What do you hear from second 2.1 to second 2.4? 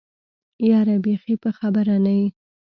يې.